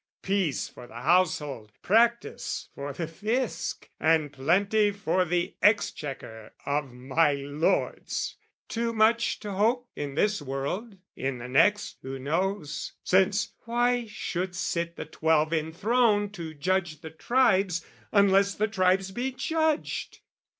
Peace 0.23 0.67
for 0.67 0.87
the 0.87 1.01
household, 1.01 1.71
practice 1.83 2.69
for 2.73 2.91
the 2.91 3.05
Fisc, 3.05 3.87
And 3.99 4.33
plenty 4.33 4.89
for 4.89 5.25
the 5.25 5.53
exchequer 5.61 6.53
of 6.65 6.91
my 6.91 7.33
lords! 7.33 8.35
Too 8.67 8.93
much 8.93 9.39
to 9.41 9.51
hope, 9.51 9.87
in 9.95 10.15
this 10.15 10.41
world: 10.41 10.97
in 11.15 11.37
the 11.37 11.47
next, 11.47 11.99
Who 12.01 12.17
knows? 12.17 12.93
Since, 13.03 13.53
why 13.65 14.07
should 14.07 14.55
sit 14.55 14.95
the 14.95 15.05
Twelve 15.05 15.53
enthroned 15.53 16.33
To 16.33 16.55
judge 16.55 17.01
the 17.01 17.11
tribes, 17.11 17.85
unless 18.11 18.55
the 18.55 18.67
tribes 18.67 19.11
be 19.11 19.31
judged? 19.31 20.21